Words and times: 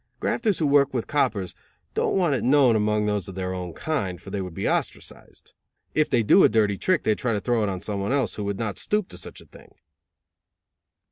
Grafters 0.19 0.57
who 0.57 0.65
work 0.65 0.95
with 0.95 1.05
the 1.05 1.11
coppers 1.11 1.53
don't 1.93 2.15
want 2.15 2.33
it 2.33 2.43
known 2.43 2.75
among 2.75 3.05
those 3.05 3.27
of 3.27 3.35
their 3.35 3.53
own 3.53 3.71
kind, 3.71 4.19
for 4.19 4.31
they 4.31 4.41
would 4.41 4.55
be 4.55 4.67
ostracized. 4.67 5.53
If 5.93 6.09
they 6.09 6.23
do 6.23 6.43
a 6.43 6.49
dirty 6.49 6.79
trick 6.79 7.03
they 7.03 7.13
try 7.13 7.33
to 7.33 7.39
throw 7.39 7.61
it 7.61 7.69
on 7.69 7.81
someone 7.81 8.11
else 8.11 8.33
who 8.33 8.43
would 8.45 8.57
not 8.57 8.79
stoop 8.79 9.09
to 9.09 9.17
such 9.19 9.41
a 9.41 9.45
thing. 9.45 9.75